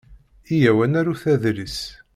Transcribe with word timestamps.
Iyyaw 0.53 0.79
ad 0.85 0.89
narut 0.91 1.23
adlis. 1.33 1.77